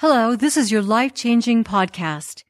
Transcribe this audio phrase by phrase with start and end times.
[0.00, 2.44] Hello, this is your life changing podcast,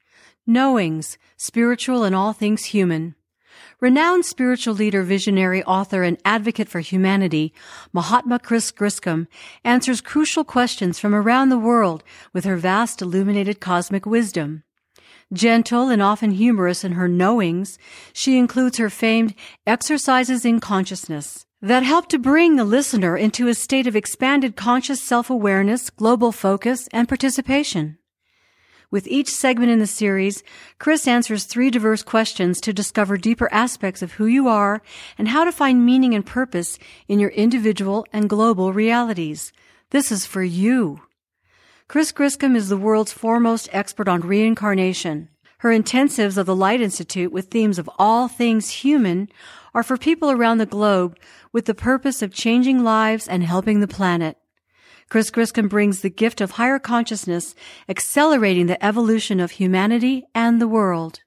[0.48, 3.14] Knowings, Spiritual and All Things Human.
[3.78, 7.54] Renowned spiritual leader, visionary, author, and advocate for humanity,
[7.92, 9.28] Mahatma Chris Griscom
[9.62, 14.64] answers crucial questions from around the world with her vast illuminated cosmic wisdom.
[15.32, 17.78] Gentle and often humorous in her knowings,
[18.12, 23.54] she includes her famed exercises in consciousness that help to bring the listener into a
[23.54, 27.98] state of expanded conscious self-awareness, global focus, and participation.
[28.88, 30.44] With each segment in the series,
[30.78, 34.80] Chris answers three diverse questions to discover deeper aspects of who you are
[35.18, 39.52] and how to find meaning and purpose in your individual and global realities.
[39.90, 41.02] This is for you.
[41.88, 45.30] Chris Griscom is the world's foremost expert on reincarnation.
[45.66, 49.28] Her intensives of the Light Institute with themes of all things human
[49.74, 51.18] are for people around the globe
[51.50, 54.36] with the purpose of changing lives and helping the planet.
[55.08, 57.56] Chris Griscom brings the gift of higher consciousness,
[57.88, 61.18] accelerating the evolution of humanity and the world.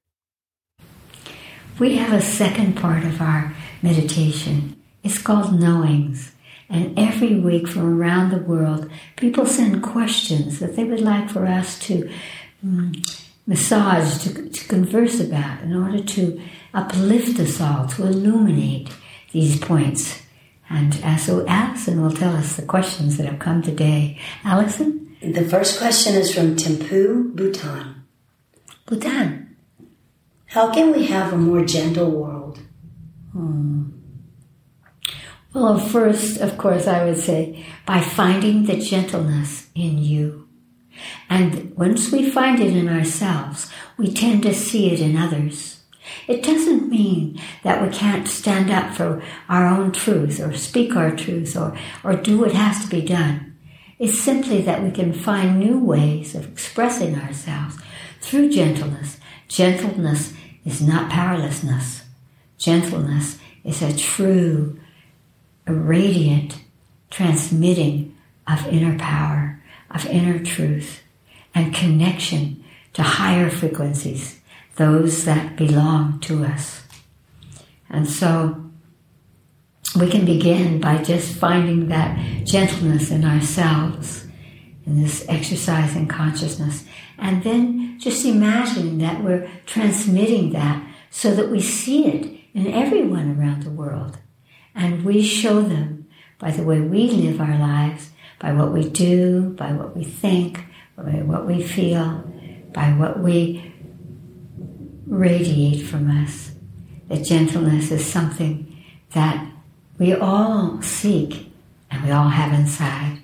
[1.77, 4.81] We have a second part of our meditation.
[5.03, 6.31] It's called Knowings.
[6.69, 11.45] And every week from around the world, people send questions that they would like for
[11.45, 12.09] us to
[12.63, 12.93] um,
[13.49, 16.39] massage, to, to converse about in order to
[16.71, 18.89] uplift us all, to illuminate
[19.31, 20.21] these points.
[20.69, 24.19] And uh, so Allison will tell us the questions that have come today.
[24.43, 25.17] Allison?
[25.21, 28.05] The first question is from Thimphu, Bhutan.
[28.85, 29.57] Bhutan.
[30.45, 32.59] How can we have a more gentle world?
[33.33, 33.89] Hmm.
[35.53, 40.48] Well, first, of course, I would say by finding the gentleness in you.
[41.79, 45.79] Once we find it in ourselves, we tend to see it in others.
[46.27, 51.15] It doesn't mean that we can't stand up for our own truth or speak our
[51.15, 53.55] truth or, or do what has to be done.
[53.97, 57.77] It's simply that we can find new ways of expressing ourselves
[58.19, 59.17] through gentleness.
[59.47, 60.33] Gentleness
[60.65, 62.03] is not powerlessness.
[62.57, 64.77] Gentleness is a true,
[65.65, 66.61] a radiant
[67.09, 71.03] transmitting of inner power, of inner truth,
[71.59, 74.39] and connection to higher frequencies
[74.75, 76.83] those that belong to us.
[77.89, 78.65] And so
[79.99, 84.25] we can begin by just finding that gentleness in ourselves,
[84.85, 86.85] in this exercise in consciousness,
[87.17, 93.37] and then just imagining that we're transmitting that so that we see it in everyone
[93.37, 94.17] around the world.
[94.73, 99.49] And we show them by the way we live our lives, by what we do,
[99.57, 100.63] by what we think,
[101.03, 102.23] by what we feel,
[102.73, 103.73] by what we
[105.07, 106.51] radiate from us.
[107.07, 108.83] That gentleness is something
[109.13, 109.51] that
[109.97, 111.51] we all seek
[111.89, 113.19] and we all have inside.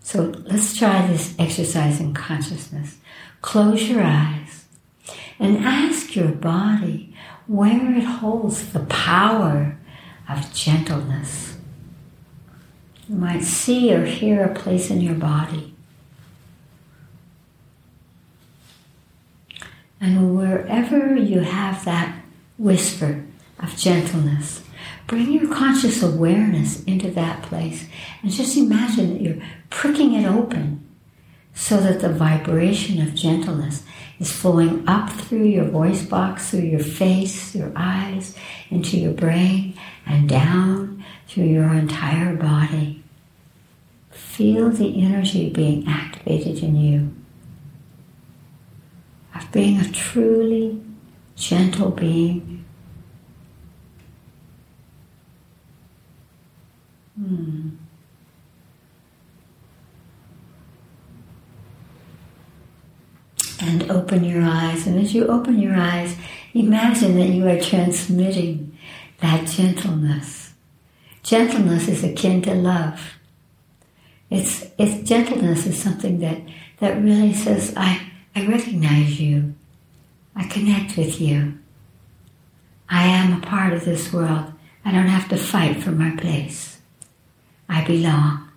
[0.00, 2.98] So let's try this exercise in consciousness.
[3.40, 4.66] Close your eyes
[5.38, 7.14] and ask your body
[7.46, 9.78] where it holds the power
[10.28, 11.56] of gentleness.
[13.08, 15.75] You might see or hear a place in your body
[20.06, 22.22] And wherever you have that
[22.58, 23.24] whisper
[23.58, 24.62] of gentleness,
[25.08, 27.88] bring your conscious awareness into that place
[28.22, 30.88] and just imagine that you're pricking it open
[31.54, 33.82] so that the vibration of gentleness
[34.20, 38.36] is flowing up through your voice box, through your face, your eyes,
[38.70, 43.02] into your brain, and down through your entire body.
[44.12, 47.15] Feel the energy being activated in you
[49.56, 50.78] being a truly
[51.34, 52.62] gentle being.
[57.18, 57.70] Hmm.
[63.58, 64.86] And open your eyes.
[64.86, 66.14] And as you open your eyes,
[66.52, 68.76] imagine that you are transmitting
[69.22, 70.52] that gentleness.
[71.22, 73.14] Gentleness is akin to love.
[74.28, 76.42] It's, it's gentleness is something that,
[76.80, 78.06] that really says, I,
[78.36, 79.54] I recognize you.
[80.36, 81.58] I connect with you.
[82.86, 84.52] I am a part of this world.
[84.84, 86.78] I don't have to fight for my place.
[87.66, 88.50] I belong.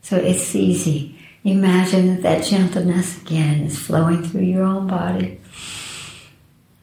[0.00, 1.18] So it's easy.
[1.44, 5.38] Imagine that that gentleness again is flowing through your own body.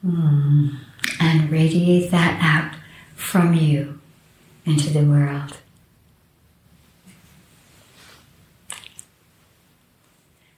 [0.05, 0.77] Mm.
[1.19, 2.79] And radiate that out
[3.15, 3.99] from you
[4.65, 5.57] into the world.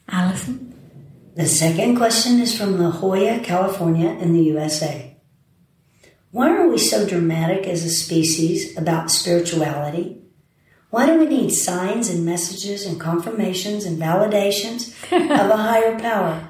[0.10, 0.69] Allison?
[1.40, 5.16] The second question is from La Jolla, California, in the USA.
[6.32, 10.22] Why are we so dramatic as a species about spirituality?
[10.90, 16.50] Why do we need signs and messages and confirmations and validations of a higher power?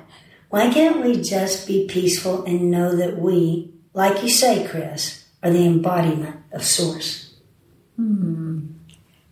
[0.49, 5.51] Why can't we just be peaceful and know that we, like you say, Chris, are
[5.51, 7.35] the embodiment of Source?
[7.95, 8.71] Hmm.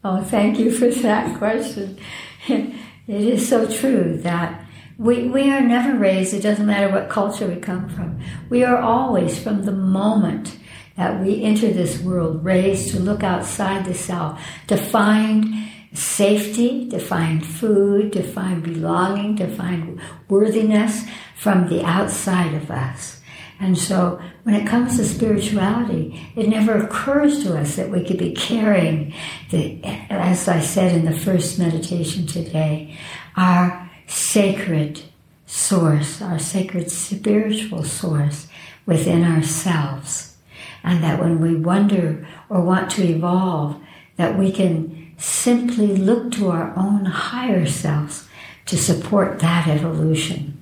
[0.03, 1.97] Oh, thank you for that question.
[2.47, 2.75] it
[3.07, 4.65] is so true that
[4.97, 8.19] we, we are never raised, it doesn't matter what culture we come from.
[8.49, 10.57] We are always, from the moment
[10.95, 16.99] that we enter this world, raised to look outside the self, to find safety, to
[16.99, 21.05] find food, to find belonging, to find worthiness
[21.35, 23.21] from the outside of us.
[23.59, 28.17] And so when it comes to spirituality, it never occurs to us that we could
[28.17, 29.13] be carrying
[29.49, 32.97] the, as I said in the first meditation today,
[33.35, 35.03] our sacred
[35.45, 38.47] source, our sacred spiritual source
[38.85, 40.37] within ourselves
[40.83, 43.81] and that when we wonder or want to evolve,
[44.15, 48.27] that we can simply look to our own higher selves
[48.65, 50.57] to support that evolution.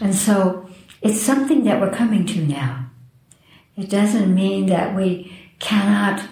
[0.00, 0.68] And so
[1.00, 2.86] it's something that we're coming to now.
[3.76, 6.28] It doesn't mean that we cannot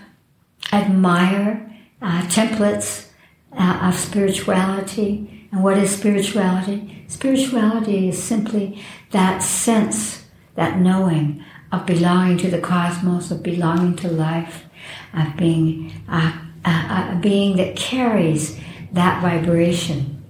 [0.72, 3.08] admire uh, templates
[3.56, 5.35] uh, of spirituality.
[5.56, 7.02] And what is spirituality?
[7.08, 10.22] Spirituality is simply that sense,
[10.54, 11.42] that knowing
[11.72, 14.66] of belonging to the cosmos, of belonging to life,
[15.14, 16.34] of being a,
[16.66, 18.60] a, a being that carries
[18.92, 20.22] that vibration.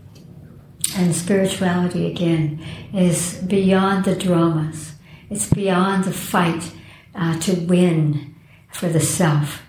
[0.96, 2.64] And spirituality, again,
[2.94, 4.92] is beyond the dramas.
[5.28, 6.72] It's beyond the fight
[7.16, 8.36] uh, to win
[8.72, 9.62] for the self.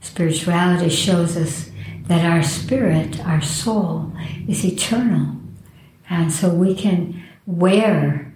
[0.00, 1.70] Spirituality shows us
[2.12, 4.12] that our spirit, our soul,
[4.46, 5.34] is eternal.
[6.10, 8.34] And so we can wear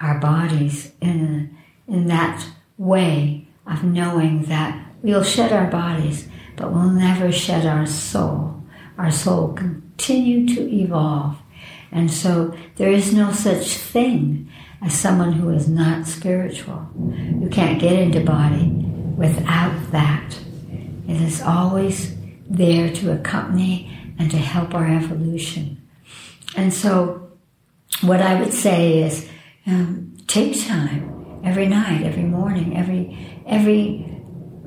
[0.00, 1.54] our bodies in
[1.86, 2.46] in that
[2.78, 6.26] way of knowing that we'll shed our bodies,
[6.56, 8.62] but we'll never shed our soul.
[8.96, 11.36] Our soul continue to evolve.
[11.92, 16.88] And so there is no such thing as someone who is not spiritual.
[16.96, 18.68] You can't get into body
[19.16, 20.38] without that.
[21.06, 22.17] It is always
[22.48, 25.82] there to accompany and to help our evolution.
[26.56, 27.30] And so
[28.02, 29.28] what I would say is
[29.66, 34.04] um, take time every night, every morning, every every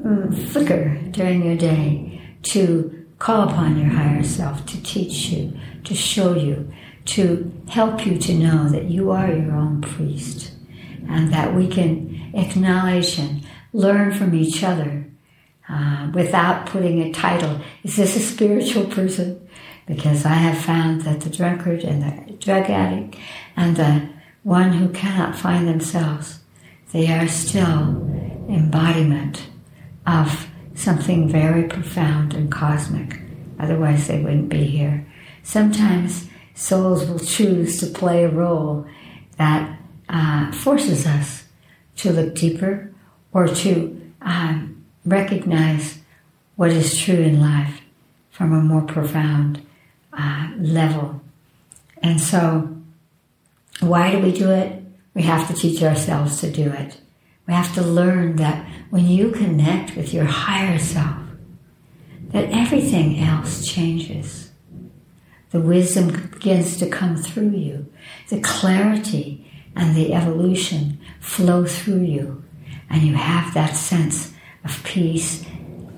[0.04, 5.94] um, flicker during your day to call upon your higher self to teach you, to
[5.94, 6.72] show you,
[7.06, 10.52] to help you to know that you are your own priest
[11.08, 15.11] and that we can acknowledge and learn from each other
[15.72, 17.62] uh, without putting a title.
[17.84, 19.48] Is this a spiritual person?
[19.88, 23.16] Because I have found that the drunkard and the drug addict
[23.56, 24.10] and the
[24.44, 26.42] one who cannot find themselves
[26.92, 28.06] they are still
[28.50, 29.48] embodiment
[30.06, 33.22] of something very profound and cosmic.
[33.60, 35.06] Otherwise, they wouldn't be here.
[35.44, 38.86] Sometimes souls will choose to play a role
[39.38, 39.80] that
[40.10, 41.46] uh, forces us
[41.98, 42.94] to look deeper
[43.32, 46.00] or to um, recognize
[46.56, 47.82] what is true in life
[48.30, 49.66] from a more profound
[50.14, 51.22] uh, level.
[52.02, 52.76] And so,
[53.80, 54.84] why do we do it?
[55.14, 57.00] We have to teach ourselves to do it.
[57.48, 61.18] We have to learn that when you connect with your higher self,
[62.30, 64.52] that everything else changes.
[65.50, 67.92] The wisdom begins to come through you.
[68.30, 72.44] The clarity and the evolution flow through you.
[72.90, 75.46] And you have that sense of peace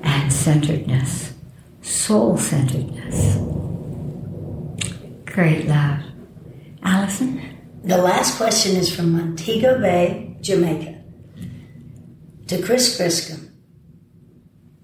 [0.02, 1.34] and centeredness,
[1.82, 3.38] soul centeredness.
[5.26, 6.00] Great love.
[6.84, 7.42] Allison?
[7.84, 11.02] The last question is from Montego Bay, Jamaica.
[12.48, 13.50] To Chris Griscom.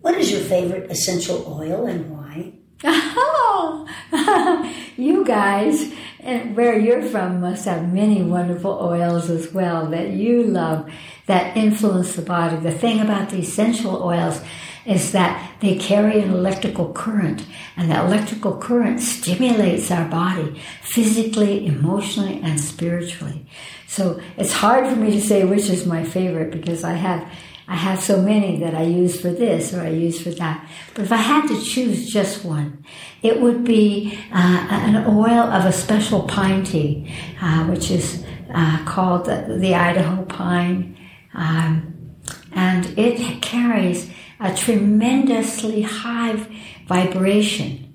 [0.01, 2.53] What is your favorite essential oil and why?
[3.61, 3.87] Oh,
[4.97, 5.93] you guys,
[6.29, 10.89] and where you're from, must have many wonderful oils as well that you love
[11.25, 12.57] that influence the body.
[12.57, 14.41] The thing about the essential oils
[14.85, 17.45] is that they carry an electrical current,
[17.75, 23.45] and the electrical current stimulates our body physically, emotionally, and spiritually.
[23.87, 27.27] So it's hard for me to say which is my favorite because I have
[27.69, 30.67] I have so many that I use for this or I use for that.
[30.95, 32.83] But if I had to choose just one,
[33.21, 38.83] it would be uh, an oil of a special pine tea, uh, which is uh,
[38.85, 40.97] called the, the, Idaho pine.
[41.35, 42.15] Um,
[42.53, 44.09] and it carries
[44.39, 46.43] a tremendously high
[46.87, 47.93] vibration,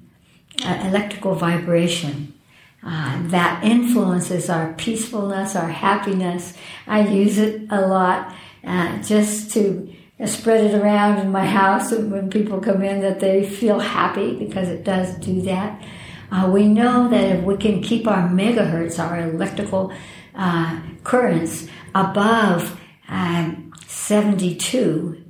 [0.64, 2.31] uh, electrical vibration.
[2.87, 6.52] Uh, that influences our peacefulness, our happiness.
[6.87, 8.35] I use it a lot
[8.66, 9.92] uh, just to
[10.26, 14.68] spread it around in my house when people come in that they feel happy because
[14.68, 15.83] it does do that.
[16.30, 19.92] Uh, we know that if we can keep our megahertz, our electrical
[20.35, 25.23] uh, currents, above um, 72,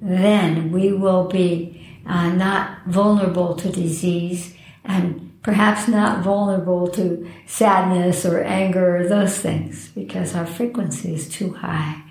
[0.00, 8.24] then we will be uh, not vulnerable to disease and perhaps not vulnerable to sadness
[8.24, 12.02] or anger or those things because our frequency is too high.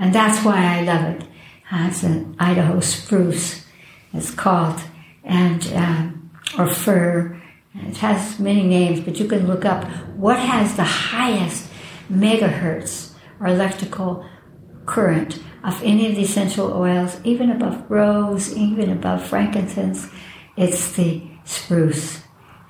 [0.00, 1.26] And that's why I love it.
[1.70, 3.64] It's an Idaho spruce,
[4.14, 4.80] it's called,
[5.22, 7.40] and um, or fir.
[7.74, 9.84] It has many names, but you can look up
[10.16, 11.68] what has the highest
[12.10, 14.26] megahertz or electrical
[14.86, 20.08] current of any of the essential oils, even above rose, even above frankincense.
[20.56, 22.22] It's the spruce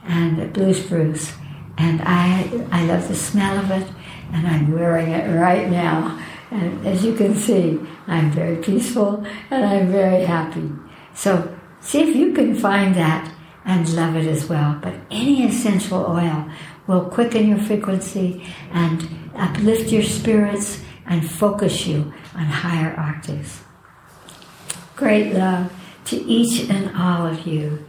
[0.05, 1.33] and the blue spruce.
[1.79, 3.87] And I, I love the smell of it,
[4.33, 6.20] and I'm wearing it right now.
[6.51, 10.71] And as you can see, I'm very peaceful and I'm very happy.
[11.15, 13.33] So see if you can find that
[13.65, 14.79] and love it as well.
[14.83, 16.51] But any essential oil
[16.87, 23.61] will quicken your frequency and uplift your spirits and focus you on higher octaves.
[24.97, 25.73] Great love
[26.07, 27.87] to each and all of you.